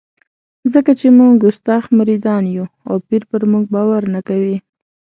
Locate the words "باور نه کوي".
3.75-4.57